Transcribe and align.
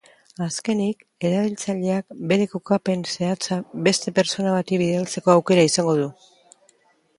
Azkenik, 0.43 1.03
erabiltzaileak 1.29 2.15
bere 2.31 2.47
kokapen 2.55 3.05
zehatza 3.13 3.59
beste 3.89 4.15
pertsona 4.19 4.57
bati 4.59 4.83
bidaltzeko 4.85 5.37
aukera 5.37 5.71
izango 5.73 5.97
du. 6.03 6.11